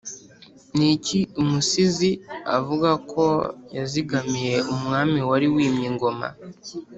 [0.77, 2.11] ni iki umusizi
[2.57, 3.25] avuga ko
[3.77, 6.27] yazigamiye umwami wari wimye ingoma’